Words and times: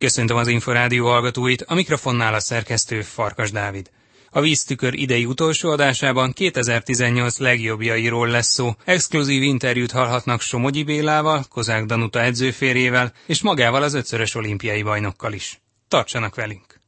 Köszöntöm 0.00 0.36
az 0.36 0.48
Inforádió 0.48 1.06
hallgatóit, 1.06 1.62
a 1.62 1.74
mikrofonnál 1.74 2.34
a 2.34 2.40
szerkesztő 2.40 3.02
Farkas 3.02 3.50
Dávid. 3.50 3.90
A 4.30 4.40
víztükör 4.40 4.94
idei 4.94 5.24
utolsó 5.24 5.70
adásában 5.70 6.32
2018 6.32 7.38
legjobbjairól 7.38 8.28
lesz 8.28 8.52
szó. 8.52 8.70
Exkluzív 8.84 9.42
interjút 9.42 9.90
hallhatnak 9.90 10.40
Somogyi 10.40 10.82
Bélával, 10.82 11.44
Kozák 11.48 11.84
Danuta 11.84 12.22
edzőférjével 12.22 13.12
és 13.26 13.42
magával 13.42 13.82
az 13.82 13.94
ötszörös 13.94 14.34
olimpiai 14.34 14.82
bajnokkal 14.82 15.32
is. 15.32 15.60
Tartsanak 15.88 16.34
velünk! 16.34 16.80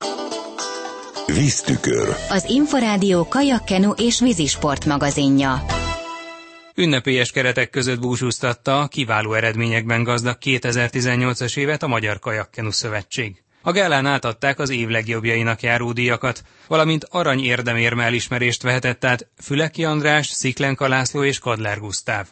Víztükör. 1.27 2.17
Az 2.29 2.45
Inforádió 2.49 3.29
kajakkenu 3.29 3.91
és 3.91 4.21
vízisport 4.21 4.85
magazinja. 4.85 5.65
Ünnepélyes 6.75 7.31
keretek 7.31 7.71
között 7.71 8.01
búcsúztatta 8.01 8.89
kiváló 8.91 9.33
eredményekben 9.33 10.03
gazdag 10.03 10.37
2018-as 10.41 11.57
évet 11.57 11.83
a 11.83 11.87
Magyar 11.87 12.19
Kajakkenu 12.19 12.71
Szövetség. 12.71 13.43
A 13.63 13.73
gálán 13.73 14.07
átadták 14.07 14.59
az 14.59 14.71
év 14.71 14.89
legjobbjainak 14.89 15.63
járó 15.63 15.93
díjakat, 15.93 16.43
valamint 16.67 17.07
arany 17.11 17.45
érdemérme 17.45 18.05
elismerést 18.05 18.63
vehetett 18.63 19.05
át 19.05 19.29
Füleki 19.43 19.85
András, 19.85 20.27
Sziklenka 20.27 20.89
László 20.89 21.25
és 21.25 21.39
Kadler 21.39 21.79
Gusztáv. 21.79 22.27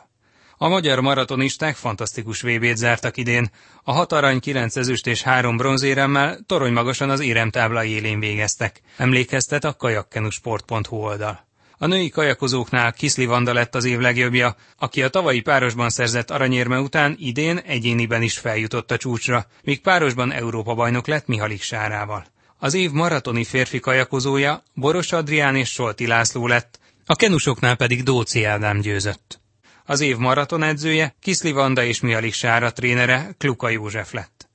A 0.56 0.68
magyar 0.68 1.00
maratonisták 1.00 1.76
fantasztikus 1.76 2.40
VB-t 2.40 2.76
zártak 2.76 3.16
idén. 3.16 3.50
A 3.82 3.92
hat 3.92 4.12
arany, 4.12 4.40
kilenc 4.40 4.76
ezüst 4.76 5.06
és 5.06 5.22
három 5.22 5.56
bronzéremmel 5.56 6.38
torony 6.46 6.72
magasan 6.72 7.10
az 7.10 7.20
éremtábla 7.20 7.84
élén 7.84 8.20
végeztek. 8.20 8.80
Emlékeztet 8.96 9.64
a 9.64 9.74
kajakkenusport.hu 9.74 10.96
oldal. 10.96 11.49
A 11.82 11.86
női 11.86 12.08
kajakozóknál 12.08 12.92
Kiszli 12.92 13.26
Vanda 13.26 13.52
lett 13.52 13.74
az 13.74 13.84
év 13.84 13.98
legjobbja, 13.98 14.56
aki 14.78 15.02
a 15.02 15.08
tavalyi 15.08 15.40
párosban 15.40 15.90
szerzett 15.90 16.30
aranyérme 16.30 16.78
után 16.80 17.16
idén 17.18 17.58
egyéniben 17.58 18.22
is 18.22 18.38
feljutott 18.38 18.90
a 18.90 18.96
csúcsra, 18.96 19.46
míg 19.62 19.80
párosban 19.80 20.32
Európa 20.32 20.74
bajnok 20.74 21.06
lett 21.06 21.26
Mihalik 21.26 21.62
Sárával. 21.62 22.26
Az 22.58 22.74
év 22.74 22.90
maratoni 22.90 23.44
férfi 23.44 23.80
kajakozója 23.80 24.62
Boros 24.74 25.12
Adrián 25.12 25.56
és 25.56 25.70
Solti 25.70 26.06
László 26.06 26.46
lett, 26.46 26.78
a 27.06 27.14
kenusoknál 27.14 27.76
pedig 27.76 28.02
Dóci 28.02 28.44
Ádám 28.44 28.80
győzött. 28.80 29.40
Az 29.84 30.00
év 30.00 30.16
maratonedzője 30.16 31.14
Kiszli 31.20 31.52
Vanda 31.52 31.84
és 31.84 32.00
Mihalik 32.00 32.34
Sára 32.34 32.72
trénere 32.72 33.34
Kluka 33.38 33.68
József 33.68 34.12
lett. 34.12 34.49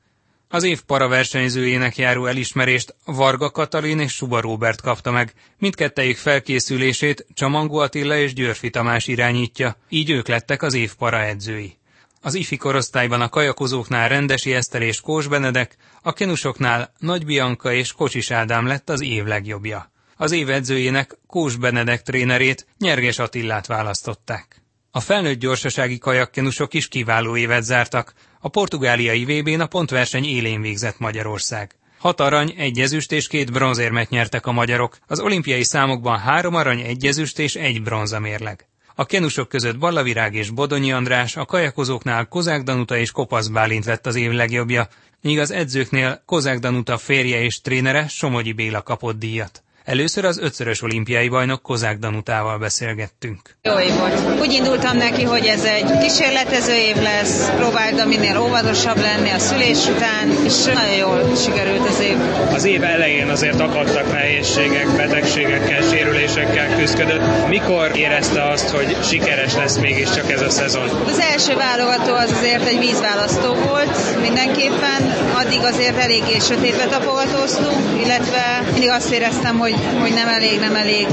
Az 0.49 0.63
év 0.63 0.81
paraversenyzőjének 0.81 1.97
járó 1.97 2.25
elismerést 2.25 2.95
Varga 3.05 3.49
Katalin 3.49 3.99
és 3.99 4.13
Suba 4.13 4.41
Róbert 4.41 4.81
kapta 4.81 5.11
meg. 5.11 5.33
Mindkettejük 5.57 6.17
felkészülését 6.17 7.25
Csamangó 7.33 7.77
Attila 7.77 8.17
és 8.17 8.33
Györfi 8.33 8.69
Tamás 8.69 9.07
irányítja, 9.07 9.77
így 9.89 10.09
ők 10.09 10.27
lettek 10.27 10.61
az 10.61 10.73
év 10.73 10.95
paraedzői. 10.95 11.77
Az 12.21 12.33
ifi 12.33 12.57
korosztályban 12.57 13.21
a 13.21 13.29
kajakozóknál 13.29 14.09
Rendesi 14.09 14.53
Eszter 14.53 14.81
és 14.81 15.02
Kós 15.02 15.27
Benedek, 15.27 15.75
a 16.02 16.13
kenusoknál 16.13 16.93
Nagy 16.97 17.25
Bianka 17.25 17.73
és 17.73 17.91
Kocsis 17.91 18.31
Ádám 18.31 18.67
lett 18.67 18.89
az 18.89 19.02
év 19.02 19.23
legjobbja. 19.23 19.91
Az 20.17 20.31
év 20.31 20.49
edzőjének 20.49 21.17
Kós 21.27 21.55
Benedek 21.55 22.02
trénerét 22.02 22.67
Nyerges 22.77 23.19
Attillát 23.19 23.65
választották. 23.65 24.64
A 24.95 24.99
felnőtt 24.99 25.39
gyorsasági 25.39 25.97
kajakkenusok 25.97 26.73
is 26.73 26.88
kiváló 26.88 27.38
évet 27.38 27.63
zártak. 27.63 28.13
A 28.39 28.49
portugáliai 28.49 29.25
VB-n 29.25 29.59
a 29.59 29.65
pontverseny 29.65 30.25
élén 30.25 30.61
végzett 30.61 30.99
Magyarország. 30.99 31.75
Hat 31.97 32.19
arany, 32.19 32.53
egy 32.57 32.79
ezüst 32.79 33.11
és 33.11 33.27
két 33.27 33.52
bronzérmet 33.52 34.09
nyertek 34.09 34.45
a 34.45 34.52
magyarok. 34.52 34.97
Az 35.07 35.19
olimpiai 35.19 35.63
számokban 35.63 36.19
három 36.19 36.55
arany, 36.55 36.79
egy 36.79 37.05
ezüst 37.05 37.39
és 37.39 37.55
egy 37.55 37.81
bronza 37.81 38.19
mérleg. 38.19 38.67
A 38.95 39.05
kenusok 39.05 39.47
között 39.47 39.77
Ballavirág 39.77 40.33
és 40.33 40.49
Bodonyi 40.49 40.91
András, 40.91 41.35
a 41.35 41.45
kajakozóknál 41.45 42.25
Kozák 42.25 42.63
Danuta 42.63 42.97
és 42.97 43.11
Kopasz 43.11 43.47
Bálint 43.47 43.85
lett 43.85 44.05
az 44.05 44.15
év 44.15 44.31
legjobbja, 44.31 44.87
míg 45.21 45.39
az 45.39 45.52
edzőknél 45.52 46.23
Kozák 46.25 46.59
Danuta 46.59 46.97
férje 46.97 47.41
és 47.41 47.61
trénere 47.61 48.07
Somogyi 48.07 48.53
Béla 48.53 48.81
kapott 48.81 49.19
díjat. 49.19 49.64
Először 49.86 50.25
az 50.25 50.39
ötszörös 50.39 50.81
olimpiai 50.81 51.30
bajnok 51.30 51.61
Kozák 51.61 51.97
Danutával 51.97 52.58
beszélgettünk. 52.58 53.39
Jó 53.61 53.80
év 53.80 53.94
volt. 53.97 54.39
Úgy 54.39 54.52
indultam 54.52 54.98
neki, 54.98 55.23
hogy 55.23 55.45
ez 55.45 55.64
egy 55.64 55.98
kísérletező 55.98 56.73
év 56.73 56.95
lesz, 56.95 57.49
próbáltam 57.49 58.08
minél 58.08 58.37
óvatosabb 58.39 58.98
lenni 58.98 59.30
a 59.30 59.39
szülés 59.39 59.87
után, 59.87 60.30
és 60.45 60.64
nagyon 60.64 60.95
jól 60.98 61.36
sikerült 61.36 61.87
az 61.87 61.99
év. 61.99 62.17
Az 62.54 62.64
év 62.64 62.83
elején 62.83 63.30
azért 63.30 63.59
akadtak 63.59 64.11
nehézségek, 64.11 64.95
betegségekkel, 64.95 65.82
sérülésekkel 65.82 66.76
küzdött. 66.77 67.48
Mikor 67.48 67.92
érezte 67.95 68.43
azt, 68.43 68.70
hogy 68.70 68.98
sikeres 69.04 69.54
lesz 69.54 69.77
mégiscsak 69.77 70.32
ez 70.32 70.42
a 70.42 70.49
szezon? 70.49 70.89
Az 71.05 71.20
első 71.20 71.55
válogató 71.55 72.14
az 72.14 72.32
azért 72.32 72.67
egy 72.67 72.80
vízválasztó 72.80 73.54
volt 73.54 74.21
mindenképpen, 74.21 75.02
addig 75.33 75.59
azért 75.64 75.98
eléggé 75.98 76.39
sötétbe 76.39 76.86
tapogatóztunk, 76.86 78.02
illetve 78.05 78.64
mindig 78.71 78.89
azt 78.89 79.11
éreztem, 79.11 79.58
hogy 79.58 79.74
hogy, 79.99 80.13
nem 80.13 80.27
elég, 80.27 80.59
nem 80.59 80.75
elég 80.75 81.08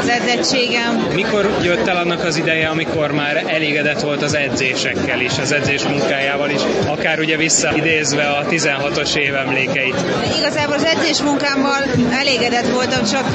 az 0.00 0.08
edzettségem. 0.08 1.06
Mikor 1.14 1.56
jött 1.62 1.86
el 1.86 1.96
annak 1.96 2.24
az 2.24 2.36
ideje, 2.36 2.68
amikor 2.68 3.12
már 3.12 3.44
elégedett 3.46 4.00
volt 4.00 4.22
az 4.22 4.34
edzésekkel 4.34 5.20
is, 5.20 5.38
az 5.38 5.52
edzés 5.52 5.82
munkájával 5.82 6.50
is, 6.50 6.60
akár 6.86 7.18
ugye 7.18 7.36
visszaidézve 7.36 8.24
a 8.26 8.46
16-os 8.46 9.14
év 9.16 9.34
emlékeit? 9.34 9.94
Igazából 10.38 10.74
az 10.74 10.84
edzés 10.84 11.22
munkámmal 11.22 11.82
elégedett 12.18 12.68
voltam, 12.68 13.04
csak 13.04 13.26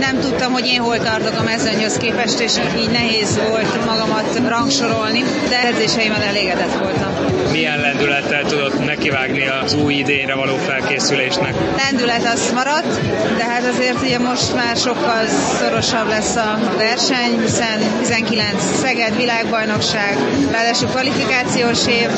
nem 0.00 0.20
tudtam, 0.20 0.52
hogy 0.52 0.66
én 0.66 0.80
hol 0.80 0.98
tartok 0.98 1.38
a 1.38 1.42
mezőnyhöz 1.42 1.96
képest, 1.96 2.40
és 2.40 2.52
így 2.78 2.90
nehéz 2.90 3.40
volt 3.48 3.86
magamat 3.86 4.40
rangsorolni, 4.48 5.24
de 5.48 5.60
edzéseimmel 5.66 6.22
elégedett 6.22 6.72
voltam. 6.78 7.14
Milyen 7.52 7.80
lendülettel 7.80 8.44
tudott 8.44 8.84
nekivágni 8.84 9.48
az 9.64 9.74
új 9.74 9.94
idényre 9.94 10.34
való 10.34 10.56
felkészülésnek? 10.56 11.54
Lendület 11.76 12.24
az 12.34 12.50
maradt, 12.54 13.00
de 13.36 13.44
hát 13.50 13.64
azért 13.66 14.02
ugye 14.02 14.18
most 14.18 14.54
már 14.54 14.76
sokkal 14.76 15.26
szorosabb 15.58 16.08
lesz 16.08 16.36
a 16.36 16.58
verseny, 16.76 17.40
hiszen 17.42 17.78
19 18.02 18.48
Szeged 18.82 19.16
világbajnokság, 19.16 20.16
ráadásul 20.52 20.88
kvalifikációs 20.88 21.86
év, 21.86 22.08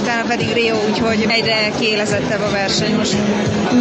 utána 0.00 0.24
pedig 0.28 0.52
Rio, 0.52 0.74
úgyhogy 0.88 1.24
egyre 1.28 1.70
kiélezettebb 1.78 2.40
a 2.40 2.50
verseny 2.50 2.94
most. 2.94 3.14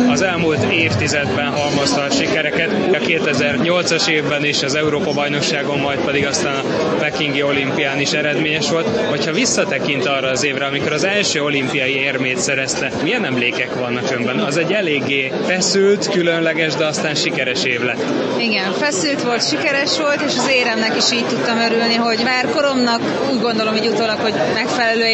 Az 0.10 0.22
elmúlt 0.22 0.72
évtizedben 0.72 1.52
halmozta 1.52 2.02
a 2.02 2.10
sikereket, 2.10 2.72
a 2.72 2.98
2008-as 2.98 4.08
évben 4.08 4.46
is 4.46 4.64
az 4.64 4.76
Európa 4.76 5.12
bajnokságon, 5.14 5.80
majd 5.80 6.00
pedig 6.00 6.26
aztán 6.26 6.56
a 6.56 6.96
Pekingi 7.00 7.44
olimpián 7.44 8.00
is 8.00 8.12
eredményes 8.12 8.70
volt. 8.70 8.88
Hogyha 9.10 9.32
visszatekint 9.32 10.06
arra 10.06 10.28
az 10.30 10.44
évre, 10.44 10.66
amikor 10.66 10.92
az 10.92 11.04
első 11.04 11.44
olimpiai 11.44 11.96
érmét 12.00 12.38
szerezte, 12.38 12.92
milyen 13.04 13.26
emlékek 13.26 13.74
vannak 13.76 14.12
önben? 14.12 14.40
Az 14.40 14.58
egy 14.58 14.72
eléggé 14.74 15.32
feszült, 15.48 16.10
különleges, 16.10 16.74
de 16.74 16.86
aztán 17.00 17.16
sikeres 17.16 17.64
év 17.64 17.82
lett. 17.82 18.04
Igen, 18.38 18.72
feszült 18.74 19.22
volt, 19.22 19.48
sikeres 19.48 19.98
volt, 19.98 20.22
és 20.22 20.34
az 20.38 20.50
éremnek 20.50 20.98
is 20.98 21.12
így 21.12 21.26
tudtam 21.28 21.58
örülni, 21.60 21.96
hogy 21.96 22.20
már 22.24 22.50
koromnak 22.50 23.02
úgy 23.32 23.42
gondolom, 23.42 23.74
hogy 23.78 23.88
utólag, 23.88 24.20
hogy 24.20 24.34
megfelelő 24.54 25.06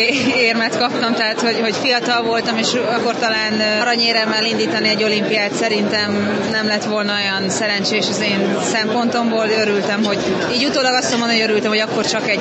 érmet 0.49 0.77
kaptam, 0.77 1.13
tehát 1.13 1.41
hogy, 1.41 1.59
hogy 1.61 1.75
fiatal 1.75 2.23
voltam, 2.23 2.57
és 2.57 2.73
akkor 2.95 3.15
talán 3.15 3.81
aranyéremmel 3.81 4.45
indítani 4.45 4.89
egy 4.89 5.03
olimpiát 5.03 5.53
szerintem 5.53 6.39
nem 6.51 6.67
lett 6.67 6.83
volna 6.83 7.13
olyan 7.13 7.49
szerencsés 7.49 8.07
az 8.09 8.21
én 8.21 8.57
szempontomból. 8.63 9.45
Örültem, 9.61 10.03
hogy 10.03 10.17
így 10.53 10.65
utólag 10.65 10.93
azt 10.93 11.11
mondom, 11.11 11.29
hogy 11.29 11.41
örültem, 11.41 11.69
hogy 11.69 11.79
akkor 11.79 12.05
csak 12.05 12.29
egy 12.29 12.39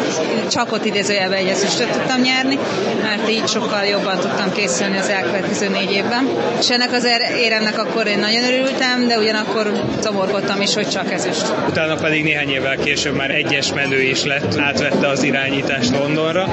csakot 0.50 0.84
idézőjelbe 0.84 1.36
egy 1.36 1.52
tudtam 1.92 2.20
nyerni, 2.20 2.58
mert 3.02 3.30
így 3.30 3.48
sokkal 3.48 3.84
jobban 3.84 4.18
tudtam 4.18 4.52
készülni 4.52 4.98
az 4.98 5.08
elkövetkező 5.08 5.68
négy 5.68 5.92
évben. 5.92 6.28
És 6.58 6.70
ennek 6.70 6.92
az 6.92 7.06
éremnek 7.38 7.78
akkor 7.78 8.06
én 8.06 8.18
nagyon 8.18 8.44
örültem, 8.44 9.06
de 9.06 9.18
ugyanakkor 9.34 9.72
szomorkodtam 10.00 10.60
is, 10.60 10.74
hogy 10.74 10.88
csak 10.88 11.12
ezüst. 11.12 11.52
Utána 11.68 11.94
pedig 11.94 12.22
néhány 12.24 12.48
évvel 12.50 12.76
később 12.76 13.14
már 13.14 13.30
egyes 13.30 13.72
menő 13.72 14.00
is 14.02 14.24
lett, 14.24 14.58
átvette 14.58 15.08
az 15.08 15.22
irányítást 15.22 15.90
Londonra. 15.90 16.44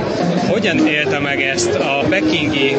Hogyan 0.47 0.87
élte 0.87 1.19
meg 1.19 1.41
ezt 1.41 1.75
a 1.75 2.03
pekingi 2.09 2.75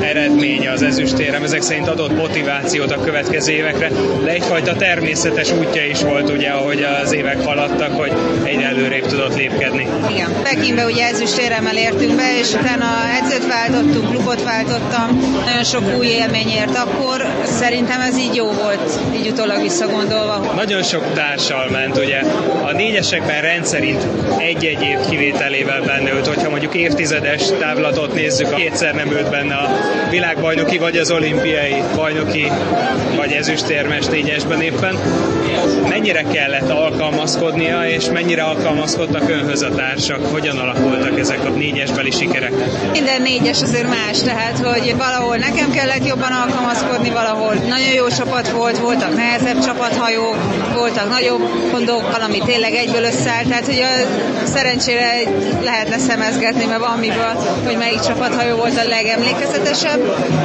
eredménye 0.00 0.70
az 0.70 0.82
ezüstérem? 0.82 1.42
Ezek 1.42 1.62
szerint 1.62 1.88
adott 1.88 2.16
motivációt 2.16 2.90
a 2.90 3.00
következő 3.00 3.52
évekre, 3.52 3.90
de 4.24 4.30
egyfajta 4.30 4.76
természetes 4.76 5.52
útja 5.52 5.86
is 5.86 6.02
volt, 6.02 6.30
ugye, 6.30 6.50
ahogy 6.50 6.82
az 7.02 7.12
évek 7.12 7.44
haladtak, 7.44 7.96
hogy 7.96 8.12
egyre 8.42 8.66
előrébb 8.66 9.06
tudott 9.06 9.36
lépkedni. 9.36 9.86
Igen, 10.10 10.32
Pekingbe 10.42 10.84
ugye 10.84 11.06
ezüstéremmel 11.06 11.76
értünk 11.76 12.16
be, 12.16 12.38
és 12.38 12.52
utána 12.52 12.86
edzőt 13.22 13.46
váltottunk, 13.46 14.10
klubot 14.10 14.42
váltottam, 14.42 15.20
nagyon 15.44 15.64
sok 15.64 15.96
új 15.98 16.06
élményért 16.06 16.76
akkor. 16.76 17.26
Szerintem 17.44 18.00
ez 18.00 18.18
így 18.18 18.34
jó 18.34 18.44
volt 18.44 18.98
így 19.14 19.26
utólag 19.34 19.60
visszagondolva. 19.60 20.52
Nagyon 20.54 20.82
sok 20.82 21.12
társal 21.14 21.68
ment, 21.70 21.98
ugye. 21.98 22.20
A 22.62 22.72
négyesekben 22.72 23.40
rendszerint 23.40 24.06
egy-egy 24.38 24.82
év 24.82 24.98
kivételével 25.08 25.82
benne 25.82 26.12
ült, 26.12 26.26
hogyha 26.26 26.50
mondjuk 26.50 26.74
évtizedes 26.74 27.42
távlatot 27.58 28.14
nézzük, 28.14 28.54
kétszer 28.54 28.94
nem 28.94 29.10
ült 29.10 29.30
benne 29.30 29.54
a 29.54 29.68
világbajnoki, 30.10 30.78
vagy 30.78 30.96
az 30.96 31.10
olimpiai 31.10 31.82
bajnoki, 31.96 32.50
vagy 33.16 33.32
ezüstérmes 33.32 34.06
négyesben 34.06 34.60
éppen. 34.60 34.98
Mennyire 35.88 36.22
kellett 36.22 36.70
alkalmazkodnia, 36.70 37.88
és 37.88 38.04
mennyire 38.12 38.42
alkalmazkodtak 38.42 39.30
önhöz 39.30 39.62
a 39.62 39.68
társak? 39.68 40.26
Hogyan 40.26 40.58
alakultak 40.58 41.18
ezek 41.18 41.44
a 41.44 41.48
négyesbeli 41.48 42.10
sikerek? 42.10 42.52
Minden 42.92 43.14
2004-es 43.24 43.62
azért 43.62 43.88
más, 43.88 44.18
tehát 44.22 44.58
hogy 44.58 44.94
valahol 44.96 45.36
nekem 45.36 45.70
kellett 45.70 46.06
jobban 46.06 46.32
alkalmazkodni, 46.32 47.10
valahol 47.10 47.54
nagyon 47.54 47.92
jó 47.94 48.08
csapat 48.08 48.50
volt, 48.50 48.78
voltak 48.78 49.14
nehezebb 49.24 49.64
csapathajók, 49.64 50.36
voltak 50.74 51.08
nagyobb 51.08 51.42
gondok, 51.70 52.18
ami 52.24 52.38
tényleg 52.38 52.74
egyből 52.74 53.04
összeállt, 53.04 53.48
tehát 53.48 53.64
hogy 53.64 53.84
szerencsére 54.44 55.06
lehetne 55.62 55.98
szemezgetni, 55.98 56.64
mert 56.64 56.80
van 56.80 56.98
miből, 56.98 57.32
hogy 57.64 57.76
melyik 57.76 58.00
csapathajó 58.00 58.56
volt 58.56 58.78
a 58.78 58.88
legemlékezetesebb. 58.88 60.00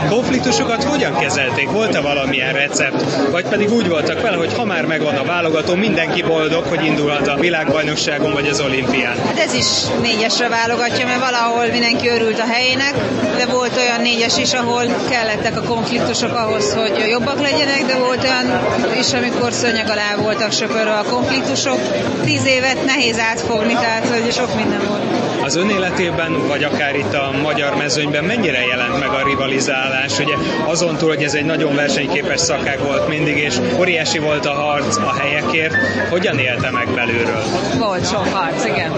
Konfliktusokat 0.10 0.84
hogyan 0.84 1.18
kezelték? 1.18 1.70
Volt-e 1.72 2.02
valamilyen 2.02 2.54
recept? 2.54 3.04
Vagy 3.32 3.46
pedig 3.46 3.72
úgy 3.72 3.88
voltak 3.88 4.22
vele, 4.22 4.38
hogy 4.38 4.54
ha 4.54 4.66
már 4.66 4.86
megvan 4.86 5.16
a 5.16 5.24
válogató, 5.24 5.76
mindenki 5.76 6.22
boldog, 6.22 6.64
hogy 6.64 6.86
indulhat 6.86 7.28
a 7.28 7.36
világbajnokságon 7.36 8.34
vagy 8.34 8.48
az 8.48 8.60
olimpián? 8.60 9.16
Hát 9.26 9.40
ez 9.40 9.54
is 9.54 9.68
négyesre 10.02 10.50
válogatja, 10.50 11.06
mert 11.06 11.20
valahol 11.20 11.66
mindenki 11.72 12.08
örült 12.10 12.40
a 12.40 12.46
helyének, 12.52 12.94
de 13.38 13.46
volt 13.46 13.78
olyan 13.78 14.02
négyes 14.02 14.38
is, 14.38 14.54
ahol 14.54 14.84
kellettek 15.10 15.58
a 15.58 15.62
konfliktusok 15.62 16.36
ahhoz, 16.36 16.74
hogy 16.74 17.06
jobbak 17.10 17.42
legyenek, 17.42 17.86
de 17.86 17.98
volt 17.98 18.24
olyan 18.24 18.59
is, 19.00 19.14
amikor 19.14 19.52
szönyeg 19.54 19.90
alá 19.90 20.16
voltak 20.16 20.52
söpörve 20.52 20.98
a 20.98 21.04
konfliktusok. 21.04 21.80
Tíz 22.24 22.46
évet 22.46 22.86
nehéz 22.86 23.20
átfogni, 23.20 23.74
tehát 23.74 24.08
hogy 24.08 24.32
sok 24.32 24.56
minden 24.56 24.82
volt. 24.88 25.29
Az 25.50 25.56
ön 25.56 25.70
életében, 25.70 26.48
vagy 26.48 26.64
akár 26.64 26.96
itt 26.96 27.14
a 27.14 27.32
magyar 27.42 27.76
mezőnyben 27.76 28.24
mennyire 28.24 28.66
jelent 28.66 29.00
meg 29.00 29.10
a 29.10 29.24
rivalizálás? 29.24 30.20
Ugye 30.20 30.36
azon 30.66 30.98
túl, 30.98 31.10
hogy 31.10 31.24
ez 31.24 31.34
egy 31.34 31.46
nagyon 31.46 31.76
versenyképes 31.76 32.40
szakág 32.40 32.80
volt 32.80 33.08
mindig, 33.08 33.38
és 33.38 33.56
óriási 33.78 34.20
volt 34.20 34.46
a 34.46 34.54
harc 34.54 34.98
a 34.98 35.14
helyekért, 35.20 35.74
hogyan 36.10 36.40
élte 36.40 36.70
meg 36.72 36.88
belülről? 36.96 37.44
Volt 37.78 38.08
sok 38.08 38.28
harc, 38.28 38.66
igen. 38.66 38.92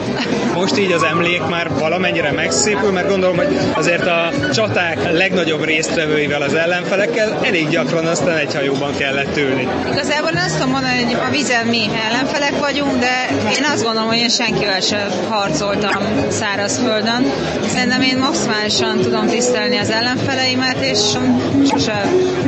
Most 0.54 0.78
így 0.78 0.92
az 0.92 1.04
emlék 1.04 1.42
már 1.50 1.70
valamennyire 1.80 2.32
megszépül, 2.32 2.92
mert 2.92 3.08
gondolom, 3.08 3.38
hogy 3.38 3.58
azért 3.74 4.08
a 4.08 4.30
csaták 4.54 5.12
legnagyobb 5.12 5.64
résztvevőivel 5.64 6.42
az 6.42 6.54
ellenfelekkel 6.54 7.40
elég 7.44 7.70
gyakran 7.70 8.06
aztán 8.06 8.38
egy 8.38 8.54
hajóban 8.54 8.96
kellett 8.98 9.38
ülni. 9.38 9.68
Igazából 9.92 10.30
azt 10.46 10.54
tudom 10.54 10.70
mondani, 10.70 11.04
hogy 11.04 11.14
a 11.28 11.30
vizen 11.30 11.66
mi 11.66 11.90
ellenfelek 12.10 12.60
vagyunk, 12.60 13.00
de 13.00 13.28
én 13.58 13.64
azt 13.74 13.84
gondolom, 13.84 14.08
hogy 14.08 14.18
én 14.18 14.30
senkivel 14.30 14.80
sem 14.80 15.10
harcoltam 15.30 16.04
szárazföldön. 16.42 17.26
Szerintem 17.68 18.02
én 18.02 18.18
maximálisan 18.18 19.00
tudom 19.02 19.28
tisztelni 19.28 19.78
az 19.78 19.90
ellenfeleimet, 19.90 20.78
és 20.82 21.00
sose 21.70 22.02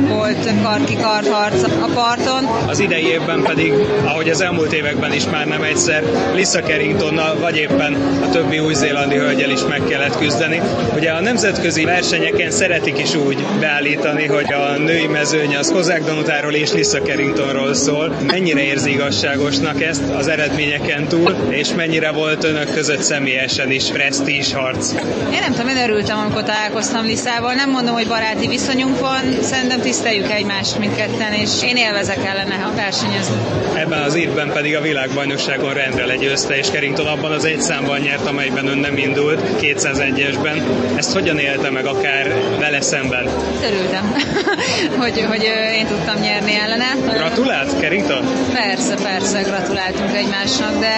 volt 0.08 0.48
karki 0.62 0.94
harc 0.94 1.62
a 1.62 1.88
parton. 1.94 2.44
Az 2.68 2.78
idei 2.78 3.06
évben 3.06 3.42
pedig, 3.42 3.72
ahogy 4.04 4.28
az 4.30 4.40
elmúlt 4.40 4.72
években 4.72 5.12
is 5.12 5.24
már 5.24 5.46
nem 5.46 5.62
egyszer, 5.62 6.02
Lisa 6.34 6.60
Carringtonnal, 6.60 7.38
vagy 7.38 7.56
éppen 7.56 7.94
a 8.22 8.28
többi 8.30 8.58
új-zélandi 8.58 9.16
hölgyel 9.16 9.50
is 9.50 9.60
meg 9.68 9.82
kellett 9.88 10.18
küzdeni. 10.18 10.60
Ugye 10.94 11.10
a 11.10 11.20
nemzetközi 11.20 11.84
versenyeken 11.84 12.50
szeretik 12.50 12.98
is 12.98 13.14
úgy 13.14 13.38
beállítani, 13.60 14.26
hogy 14.26 14.52
a 14.52 14.78
női 14.78 15.06
mezőny 15.06 15.56
az 15.56 15.70
Kozák 15.72 16.04
Danutáról 16.04 16.52
és 16.54 16.72
Lisa 16.72 16.98
Carringtonról 16.98 17.74
szól. 17.74 18.08
Mennyire 18.26 18.62
érzi 18.64 18.90
igazságosnak 18.90 19.82
ezt 19.82 20.02
az 20.18 20.28
eredményeken 20.28 21.08
túl, 21.08 21.34
és 21.48 21.68
mennyire 21.76 22.10
volt 22.10 22.44
önök 22.44 22.72
között 22.74 23.02
személyesen 23.02 23.70
is 23.70 23.83
presztízs 23.90 24.52
harc? 24.52 24.92
Én 25.32 25.40
nem 25.40 25.52
tudom, 25.52 25.68
én 25.68 25.76
örültem, 25.76 26.18
amikor 26.18 26.42
találkoztam 26.42 27.04
Liszával. 27.04 27.54
Nem 27.54 27.70
mondom, 27.70 27.94
hogy 27.94 28.06
baráti 28.08 28.48
viszonyunk 28.48 29.00
van, 29.00 29.22
szerintem 29.42 29.80
tiszteljük 29.80 30.30
egymást 30.30 30.78
mindketten, 30.78 31.32
és 31.32 31.50
én 31.62 31.76
élvezek 31.76 32.24
ellene 32.24 32.54
ha 32.54 32.74
versenyezni. 32.74 33.36
Ebben 33.74 34.02
az 34.02 34.14
évben 34.14 34.52
pedig 34.52 34.76
a 34.76 34.80
világbajnokságon 34.80 35.72
rendre 35.74 36.06
legyőzte, 36.06 36.56
és 36.56 36.66
Carrington 36.66 37.06
abban 37.06 37.32
az 37.32 37.44
egy 37.44 37.60
számban 37.60 38.00
nyert, 38.00 38.26
amelyben 38.26 38.66
ön 38.66 38.78
nem 38.78 38.96
indult, 38.96 39.40
201-esben. 39.60 40.62
Ezt 40.96 41.12
hogyan 41.12 41.38
élte 41.38 41.70
meg 41.70 41.86
akár 41.86 42.34
vele 42.58 42.80
szemben? 42.80 43.28
Örültem, 43.62 44.14
hogy, 45.00 45.24
hogy 45.28 45.42
én 45.74 45.86
tudtam 45.86 46.20
nyerni 46.20 46.54
ellene. 46.54 46.86
Gratulált, 47.12 47.70
Carrington? 47.80 48.24
Persze, 48.52 48.94
persze, 49.02 49.40
gratuláltunk 49.40 50.16
egymásnak, 50.16 50.78
de 50.80 50.94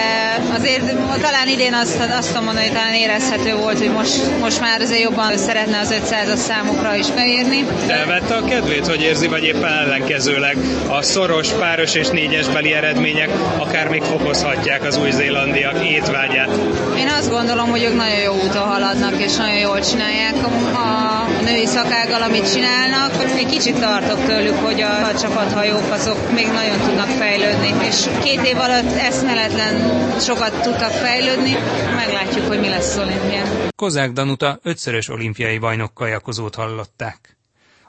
azért 0.57 0.95
talán 1.21 1.47
idén 1.47 1.73
azt, 1.73 1.99
azt 2.17 2.27
tudom 2.27 2.43
mondani, 2.43 2.67
hogy 2.67 2.76
talán 2.77 2.93
érezhető 2.93 3.55
volt, 3.55 3.77
hogy 3.77 3.89
most, 3.91 4.39
most 4.39 4.59
már 4.59 4.81
azért 4.81 5.01
jobban 5.01 5.37
szeretne 5.37 5.79
az 5.79 5.93
500-as 6.01 6.35
számokra 6.35 6.95
is 6.95 7.07
beírni. 7.11 7.65
Elvette 7.87 8.35
a 8.35 8.43
kedvét, 8.43 8.87
hogy 8.87 9.01
érzi, 9.01 9.27
vagy 9.27 9.43
éppen 9.43 9.71
ellenkezőleg 9.73 10.57
a 10.87 11.01
szoros, 11.01 11.49
páros 11.49 11.93
és 11.95 12.07
négyesbeli 12.07 12.73
eredmények 12.73 13.29
akár 13.57 13.87
még 13.87 14.01
fokozhatják 14.03 14.83
az 14.83 14.97
új-zélandiak 14.97 15.85
étvágyát? 15.85 16.49
Én 16.97 17.07
azt 17.19 17.29
gondolom, 17.29 17.69
hogy 17.69 17.83
ők 17.83 17.95
nagyon 17.95 18.19
jó 18.19 18.33
úton 18.33 18.67
haladnak, 18.67 19.13
és 19.23 19.35
nagyon 19.35 19.57
jól 19.59 19.79
csinálják 19.79 20.35
a, 20.43 20.77
a 20.77 21.25
női 21.43 21.65
szakággal, 21.65 22.21
amit 22.21 22.53
csinálnak. 22.53 23.11
Egy 23.37 23.45
kicsit 23.45 23.79
tartok 23.79 24.25
tőlük, 24.25 24.57
hogy 24.65 24.81
a, 24.81 25.07
a 25.07 25.19
csapathajók 25.21 25.91
azok 25.91 26.31
még 26.35 26.47
nagyon 26.47 26.79
tudnak 26.87 27.09
fejlődni, 27.09 27.73
és 27.89 27.95
két 28.23 28.41
év 28.45 28.57
alatt 28.59 28.97
eszmeletlen 28.97 29.73
sokat 30.19 30.51
tudtak 30.61 30.91
fejlődni, 30.91 31.57
meglátjuk, 31.95 32.47
hogy 32.47 32.56
mi 32.59 32.69
lesz 32.69 32.97
olimpián. 32.97 33.47
Kozák 33.75 34.11
Danuta 34.11 34.59
ötszörös 34.63 35.09
olimpiai 35.09 35.57
bajnok 35.57 35.93
kajakozót 35.93 36.55
hallották. 36.55 37.36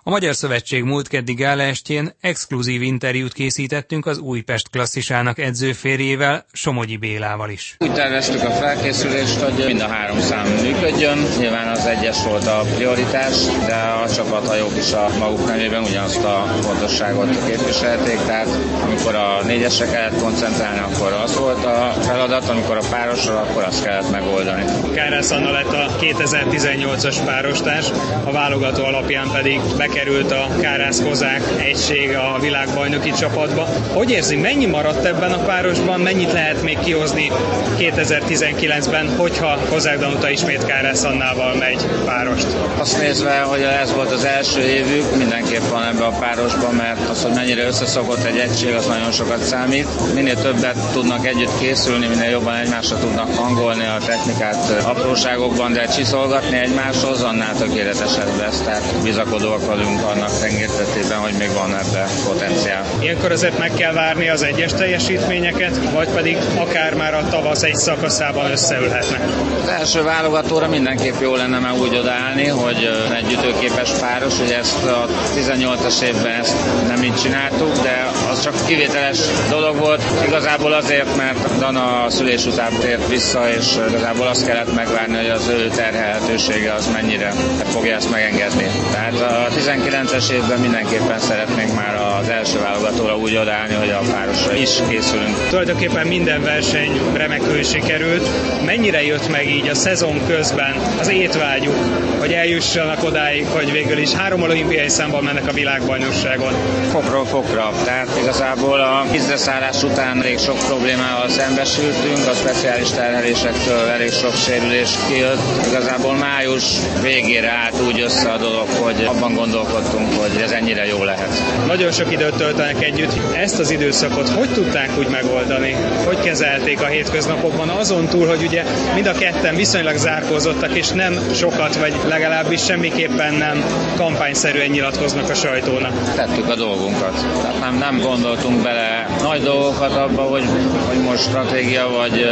A 0.09 0.11
Magyar 0.11 0.35
Szövetség 0.35 0.83
múlt 0.83 1.09
keddi 1.09 1.35
gálaestjén 1.35 2.15
exkluzív 2.21 2.83
interjút 2.83 3.33
készítettünk 3.33 4.07
az 4.07 4.19
Újpest 4.19 4.71
klasszisának 4.71 5.39
edzőférjével, 5.39 6.47
Somogyi 6.53 6.97
Bélával 6.97 7.51
is. 7.51 7.77
Úgy 7.79 7.93
terveztük 7.93 8.43
a 8.43 8.51
felkészülést, 8.51 9.41
hogy 9.41 9.65
mind 9.67 9.81
a 9.81 9.87
három 9.87 10.21
szám 10.21 10.47
működjön. 10.63 11.19
Nyilván 11.39 11.69
az 11.69 11.87
egyes 11.87 12.25
volt 12.25 12.47
a 12.47 12.65
prioritás, 12.75 13.37
de 13.67 13.75
a 13.75 14.15
csapathajók 14.15 14.77
is 14.77 14.93
a 14.93 15.09
maguk 15.19 15.47
nevében 15.47 15.83
ugyanazt 15.83 16.25
a 16.25 16.59
fontosságot 16.61 17.47
képviselték, 17.47 18.17
tehát 18.17 18.49
amikor 18.85 19.15
a 19.15 19.43
négyesre 19.45 19.87
kellett 19.87 20.21
koncentrálni, 20.21 20.79
akkor 20.79 21.13
az 21.13 21.37
volt 21.37 21.65
a 21.65 21.95
feladat, 22.01 22.49
amikor 22.49 22.77
a 22.77 22.89
párosra, 22.91 23.41
akkor 23.41 23.63
azt 23.63 23.85
kellett 23.85 24.11
megoldani. 24.11 24.65
Kárász 24.95 25.31
Anna 25.31 25.51
lett 25.51 25.73
a 25.73 25.97
2018-as 26.01 27.17
párostárs, 27.25 27.91
a 28.25 28.33
válogató 28.33 28.85
alapján 28.85 29.31
pedig 29.33 29.61
be 29.77 29.87
bekerült 29.99 30.31
a 30.33 30.49
Kárász 30.61 31.01
Kozák 31.03 31.43
egység 31.57 32.11
a 32.17 32.39
világbajnoki 32.41 33.11
csapatba. 33.11 33.63
Hogy 33.93 34.11
érzi, 34.11 34.37
mennyi 34.37 34.67
maradt 34.67 35.05
ebben 35.05 35.33
a 35.33 35.39
párosban, 35.45 36.01
mennyit 36.01 36.33
lehet 36.33 36.63
még 36.63 36.79
kihozni 36.79 37.31
2019-ben, 37.79 39.17
hogyha 39.17 39.59
Kozák 39.71 39.99
Danuta 39.99 40.31
ismét 40.31 40.65
Kárász 40.67 41.05
Annával 41.05 41.55
megy 41.55 41.87
párost? 42.05 42.47
Azt 42.77 42.99
nézve, 43.01 43.39
hogy 43.41 43.61
ez 43.61 43.93
volt 43.95 44.11
az 44.11 44.25
első 44.25 44.61
évük, 44.61 45.17
mindenképp 45.17 45.69
van 45.71 45.85
ebbe 45.85 46.05
a 46.05 46.19
párosban, 46.19 46.75
mert 46.75 47.09
az, 47.09 47.23
hogy 47.23 47.33
mennyire 47.35 47.67
összeszokott 47.67 48.25
egy 48.25 48.39
egység, 48.39 48.75
az 48.75 48.87
nagyon 48.87 49.13
sokat 49.13 49.43
számít. 49.43 50.15
Minél 50.15 50.35
többet 50.43 50.77
tudnak 50.93 51.27
együtt 51.27 51.59
készülni, 51.61 52.07
minél 52.07 52.31
jobban 52.31 52.55
egymásra 52.55 52.99
tudnak 52.99 53.35
hangolni 53.35 53.85
a 53.85 53.99
technikát 54.07 54.85
apróságokban, 54.85 55.73
de 55.73 55.87
csiszolgatni 55.87 56.57
egymáshoz, 56.59 57.23
annál 57.23 57.55
tökéletesebb 57.57 58.39
lesz. 58.39 58.61
Tehát 58.61 58.83
bizakodóak 59.03 59.67
vagyunk 59.67 59.88
vagyunk 59.89 60.17
annak 60.17 60.41
tekintetében, 60.41 61.19
hogy 61.19 61.33
még 61.39 61.53
van 61.53 61.75
ebbe 61.75 62.07
potenciál. 62.25 62.85
Ilyenkor 63.01 63.33
azért 63.33 63.59
meg 63.59 63.71
kell 63.75 63.93
várni 63.93 64.29
az 64.29 64.43
egyes 64.43 64.73
teljesítményeket, 64.73 65.81
vagy 65.93 66.09
pedig 66.09 66.37
akár 66.55 66.95
már 66.95 67.15
a 67.15 67.29
tavasz 67.31 67.63
egy 67.63 67.75
szakaszában 67.75 68.51
összeülhetnek. 68.51 69.21
Az 69.63 69.69
első 69.69 70.03
válogatóra 70.03 70.69
mindenképp 70.69 71.21
jó 71.21 71.35
lenne 71.35 71.59
már 71.59 71.73
úgy 71.73 71.97
odaállni, 71.97 72.47
hogy 72.47 72.89
egy 73.17 73.33
ütőképes 73.33 73.91
páros, 73.91 74.39
hogy 74.39 74.51
ezt 74.51 74.85
a 74.85 75.07
18-as 75.37 76.03
évben 76.03 76.41
ezt 76.41 76.55
nem 76.89 77.03
így 77.03 77.17
csináltuk, 77.23 77.73
de 77.83 78.11
az 78.31 78.43
csak 78.43 78.55
kivételes 78.67 79.19
dolog 79.51 79.77
volt. 79.77 80.03
Igazából 80.27 80.73
azért, 80.73 81.17
mert 81.17 81.59
Dana 81.59 82.03
a 82.03 82.11
szülés 82.11 82.47
után 82.47 82.73
tért 82.81 83.09
vissza, 83.09 83.49
és 83.51 83.67
igazából 83.89 84.27
azt 84.27 84.47
kellett 84.47 84.75
megvárni, 84.75 85.17
hogy 85.17 85.29
az 85.29 85.49
ő 85.49 85.69
terhelhetősége 85.75 86.73
az 86.73 86.89
mennyire 86.93 87.33
fogja 87.65 87.95
ezt 87.95 88.11
megengedni. 88.11 88.67
Tehát 88.93 89.21
a 89.21 89.49
19-es 89.85 90.31
évben 90.31 90.61
mindenképpen 90.61 91.19
szeretnénk 91.19 91.75
már 91.75 91.95
az 92.21 92.29
első 92.29 92.59
válogatóra 92.61 93.17
úgy 93.17 93.37
odállni, 93.37 93.75
hogy 93.75 93.91
a 93.91 94.01
párosra 94.13 94.55
is 94.55 94.71
készülünk. 94.89 95.37
Tulajdonképpen 95.49 96.07
minden 96.07 96.43
verseny 96.43 97.01
remekül 97.15 97.63
sikerült. 97.63 98.29
Mennyire 98.65 99.03
jött 99.05 99.29
meg 99.29 99.49
így 99.51 99.69
a 99.69 99.75
szezon 99.75 100.21
közben 100.27 100.75
az 101.01 101.09
étvágyuk, 101.09 101.75
hogy 102.19 102.33
eljussanak 102.33 103.03
odáig, 103.05 103.47
hogy 103.47 103.73
végül 103.73 103.99
is 103.99 104.13
három 104.13 104.43
olimpiai 104.43 104.89
számban 104.89 105.23
mennek 105.25 105.49
a 105.49 105.53
világbajnokságon? 105.53 106.53
Fokról 106.91 107.25
fokra. 107.27 107.71
Tehát 107.85 108.09
igazából 108.23 108.81
a 108.81 109.05
vízreszállás 109.11 109.83
után 109.83 110.19
elég 110.23 110.39
sok 110.39 110.59
problémával 110.59 111.29
szembesültünk, 111.29 112.27
a 112.27 112.35
speciális 112.35 112.91
terhelésektől 112.91 113.89
elég 113.89 114.11
sok 114.13 114.35
sérülés 114.37 114.91
kijött. 115.09 115.67
Igazából 115.67 116.15
május 116.15 116.65
végére 117.03 117.51
állt 117.51 117.81
úgy 117.87 118.01
össze 118.01 118.29
a 118.33 118.37
dolog, 118.37 118.69
hogy 118.69 119.05
abban 119.05 119.35
gondolom, 119.35 119.58
gondolkodtunk, 119.63 120.13
hogy 120.21 120.43
ez 120.43 120.51
ennyire 120.51 120.87
jó 120.87 121.03
lehet. 121.05 121.43
Nagyon 121.67 121.93
sok 121.93 122.13
időt 122.13 122.35
töltenek 122.35 122.83
együtt. 122.83 123.13
Ezt 123.37 123.59
az 123.59 123.71
időszakot 123.71 124.29
hogy 124.29 124.49
tudták 124.53 124.91
úgy 124.99 125.09
megoldani? 125.09 125.77
Hogy 126.05 126.21
kezelték 126.21 126.81
a 126.81 126.87
hétköznapokban? 126.87 127.69
Azon 127.69 128.07
túl, 128.07 128.27
hogy 128.27 128.43
ugye 128.43 128.63
mind 128.95 129.07
a 129.07 129.13
ketten 129.13 129.55
viszonylag 129.55 129.97
zárkózottak, 129.97 130.77
és 130.77 130.89
nem 130.89 131.19
sokat, 131.35 131.77
vagy 131.77 131.95
legalábbis 132.09 132.65
semmiképpen 132.65 133.35
nem 133.35 133.65
kampányszerűen 133.97 134.69
nyilatkoznak 134.71 135.29
a 135.31 135.35
sajtónak. 135.35 136.15
Tettük 136.15 136.49
a 136.49 136.55
dolgunkat. 136.55 137.27
Tehát 137.43 137.61
nem, 137.61 137.79
nem 137.79 138.01
gondoltunk 138.01 138.63
bele 138.63 139.07
nagy 139.23 139.43
dolgokat 139.43 139.97
abba, 139.97 140.23
hogy, 140.23 140.45
hogy 140.89 140.99
most 141.03 141.23
stratégia 141.23 141.89
vagy 141.89 142.27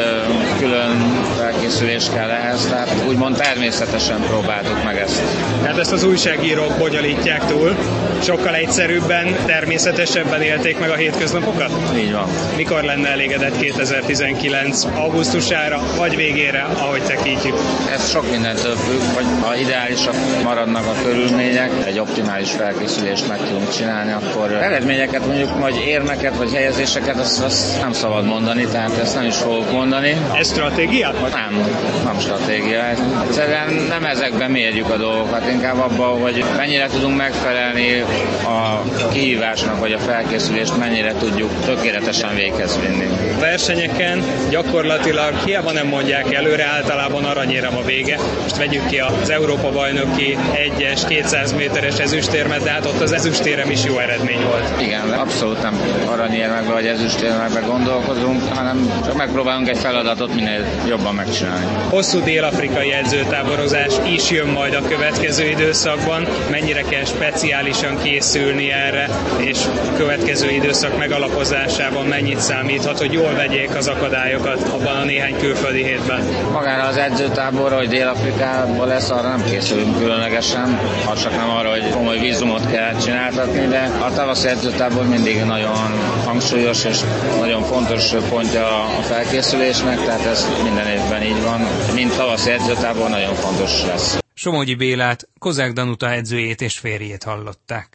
külön 0.59 0.97
felkészülés 1.39 2.05
kell 2.15 2.31
ehhez. 2.31 2.67
Tehát 2.67 2.95
úgymond 3.09 3.37
természetesen 3.37 4.21
próbáltuk 4.21 4.85
meg 4.85 4.97
ezt. 4.99 5.23
Tehát 5.63 5.79
ezt 5.79 5.93
az 5.93 6.05
újságírók 6.05 6.77
bonyolítják 6.79 7.16
túl, 7.49 7.77
sokkal 8.23 8.55
egyszerűbben, 8.55 9.37
természetesebben 9.47 10.43
élték 10.43 10.79
meg 10.79 10.91
a 10.91 10.95
hétköznapokat? 10.95 11.71
Így 11.97 12.13
van. 12.13 12.29
Mikor 12.57 12.83
lenne 12.83 13.09
elégedett 13.09 13.59
2019 13.59 14.85
augusztusára, 14.95 15.83
vagy 15.97 16.17
végére, 16.17 16.67
ahogy 16.79 17.03
tekintjük? 17.03 17.55
Ez 17.93 18.11
sok 18.11 18.31
mindentől 18.31 18.77
függ, 18.77 19.01
hogy 19.15 19.25
ha 19.41 19.57
ideálisak 19.57 20.15
maradnak 20.43 20.87
a 20.87 21.03
körülmények, 21.03 21.71
egy 21.85 21.99
optimális 21.99 22.51
felkészülést 22.51 23.29
meg 23.29 23.39
tudunk 23.39 23.71
csinálni, 23.71 24.13
akkor 24.13 24.53
eredményeket, 24.53 25.27
mondjuk 25.27 25.59
vagy 25.59 25.77
érmeket, 25.87 26.37
vagy 26.37 26.53
helyezéseket, 26.53 27.19
azt, 27.19 27.43
azt 27.43 27.81
nem 27.81 27.93
szabad 27.93 28.25
mondani, 28.25 28.65
tehát 28.65 28.99
ezt 28.99 29.15
nem 29.15 29.25
is 29.25 29.37
fogok 29.37 29.73
mondani. 29.73 30.17
Ez 30.39 30.49
stratégia? 30.51 31.11
Nem, 31.11 31.67
nem 32.05 32.19
stratégia. 32.19 32.85
Egyszerűen 33.27 33.73
nem 33.89 34.05
ezekben 34.05 34.51
mérjük 34.51 34.91
a 34.91 34.97
dolgokat, 34.97 35.51
inkább 35.51 35.79
abban, 35.79 36.21
hogy 36.21 36.45
mennyire 36.57 36.87
tudunk 36.87 37.06
megfelelni 37.15 38.01
a 38.45 38.83
kihívásnak, 39.13 39.79
vagy 39.79 39.93
a 39.93 39.99
felkészülést 39.99 40.77
mennyire 40.79 41.13
tudjuk 41.13 41.51
tökéletesen 41.65 42.35
véghez 42.35 42.79
vinni. 42.81 43.07
Versenyeken 43.41 44.23
gyakorlatilag 44.51 45.35
hiába 45.45 45.73
nem 45.73 45.87
mondják 45.87 46.33
előre, 46.35 46.65
általában 46.65 47.25
aranyérem 47.25 47.77
a 47.77 47.83
vége. 47.83 48.19
Most 48.43 48.57
vegyük 48.57 48.87
ki 48.87 48.99
az 48.99 49.31
Európa 49.31 49.71
bajnoki 49.71 50.39
1-es, 50.79 51.01
200 51.09 51.53
méteres 51.53 51.99
ezüstérmet, 51.99 52.63
de 52.63 52.71
hát 52.71 52.87
ott 52.87 53.01
az 53.01 53.13
ezüstérem 53.13 53.71
is 53.71 53.85
jó 53.85 53.99
eredmény 53.99 54.41
volt. 54.45 54.81
Igen, 54.81 55.11
abszolút 55.13 55.63
nem 55.63 55.81
aranyérmekbe 56.07 56.73
vagy 56.73 56.87
ezüstérmekbe 56.87 57.61
gondolkozunk, 57.61 58.43
hanem 58.55 58.91
csak 59.05 59.15
megpróbálunk 59.17 59.69
egy 59.69 59.79
feladatot 59.79 60.35
minél 60.35 60.65
jobban 60.89 61.15
megcsinálni. 61.15 61.65
Hosszú 61.89 62.21
dél-afrikai 62.23 62.93
edzőtáborozás 62.93 63.93
is 64.15 64.31
jön 64.31 64.49
majd 64.49 64.75
a 64.75 64.83
következő 64.89 65.45
időszakban. 65.49 66.27
Mennyire 66.51 66.83
kell 66.83 66.96
speciálisan 67.05 67.99
készülni 68.03 68.71
erre, 68.73 69.09
és 69.39 69.59
a 69.67 69.97
következő 69.97 70.51
időszak 70.51 70.99
megalapozásában 70.99 72.07
mennyit 72.07 72.41
számíthat, 72.41 72.99
hogy 72.99 73.13
jól 73.13 73.33
vegyék 73.35 73.77
az 73.77 73.87
akadályokat 73.89 74.69
abban 74.69 74.97
a 74.97 75.05
néhány 75.05 75.37
külföldi 75.39 75.83
hétben? 75.85 76.25
Magára 76.53 76.83
az 76.83 76.97
edzőtáborra, 76.97 77.77
hogy 77.77 77.89
Dél-Afrikában 77.89 78.89
lesz, 78.89 79.11
arra 79.11 79.29
nem 79.29 79.45
készülünk 79.45 79.99
különlegesen, 79.99 80.79
ha 81.05 81.17
csak 81.17 81.37
nem 81.37 81.51
arra, 81.51 81.71
hogy 81.71 81.91
komoly 81.91 82.19
vízumot 82.19 82.71
kell 82.71 82.97
csináltatni, 82.97 83.67
de 83.67 83.91
a 84.01 84.13
tavaszi 84.13 84.49
edzőtábor 84.49 85.07
mindig 85.09 85.45
nagyon 85.45 85.77
hangsúlyos 86.25 86.85
és 86.85 86.99
nagyon 87.41 87.63
fontos 87.63 88.13
pontja 88.29 88.67
a 88.99 89.03
felkészülésnek, 89.03 90.05
tehát 90.05 90.27
ez 90.27 90.49
minden 90.63 90.87
évben 90.87 91.23
így 91.23 91.43
van. 91.43 91.61
Mint 91.95 92.17
tavaszi 92.17 92.51
edzőtábor 92.51 93.09
nagyon 93.09 93.35
fontos 93.35 93.85
lesz. 93.87 94.19
Somogyi 94.39 94.75
Bélát, 94.75 95.29
Kozák 95.39 95.73
Danuta 95.73 96.11
edzőjét 96.11 96.61
és 96.61 96.79
férjét 96.79 97.23
hallották. 97.23 97.89